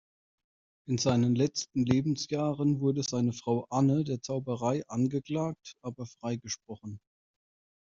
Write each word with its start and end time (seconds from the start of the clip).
In 0.89 0.97
seinen 0.97 1.35
letzten 1.35 1.85
Lebensjahren 1.85 2.79
wurde 2.79 3.03
seine 3.03 3.33
Frau 3.33 3.67
Anne 3.69 4.03
der 4.03 4.19
Zauberei 4.19 4.83
angeklagt, 4.87 5.75
aber 5.83 6.07
freigesprochen. 6.07 6.99